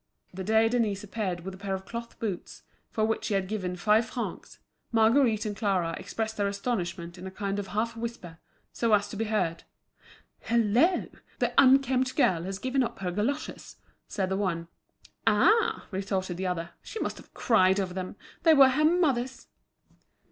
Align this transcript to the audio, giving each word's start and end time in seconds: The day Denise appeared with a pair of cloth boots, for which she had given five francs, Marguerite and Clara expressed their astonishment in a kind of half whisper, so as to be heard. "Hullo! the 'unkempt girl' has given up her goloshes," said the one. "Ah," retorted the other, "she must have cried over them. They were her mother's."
The 0.33 0.43
day 0.43 0.67
Denise 0.67 1.03
appeared 1.03 1.41
with 1.41 1.53
a 1.53 1.57
pair 1.59 1.75
of 1.75 1.85
cloth 1.85 2.17
boots, 2.17 2.63
for 2.89 3.05
which 3.05 3.25
she 3.25 3.35
had 3.35 3.47
given 3.47 3.75
five 3.75 4.03
francs, 4.09 4.57
Marguerite 4.91 5.45
and 5.45 5.55
Clara 5.55 5.93
expressed 5.95 6.37
their 6.37 6.47
astonishment 6.47 7.19
in 7.19 7.27
a 7.27 7.29
kind 7.29 7.59
of 7.59 7.67
half 7.67 7.95
whisper, 7.95 8.39
so 8.73 8.93
as 8.95 9.07
to 9.09 9.15
be 9.15 9.25
heard. 9.25 9.63
"Hullo! 10.49 11.09
the 11.37 11.53
'unkempt 11.55 12.15
girl' 12.15 12.45
has 12.45 12.57
given 12.57 12.81
up 12.81 12.97
her 12.97 13.11
goloshes," 13.11 13.75
said 14.07 14.29
the 14.29 14.37
one. 14.37 14.69
"Ah," 15.27 15.85
retorted 15.91 16.35
the 16.37 16.47
other, 16.47 16.71
"she 16.81 16.99
must 16.99 17.17
have 17.17 17.31
cried 17.35 17.79
over 17.79 17.93
them. 17.93 18.15
They 18.41 18.55
were 18.55 18.69
her 18.69 18.85
mother's." 18.85 19.49